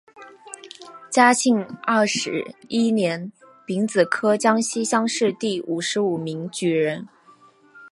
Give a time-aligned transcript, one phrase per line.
[1.11, 3.31] 嘉庆二十一年
[3.67, 7.07] 丙子科江西乡试第五十五名举人。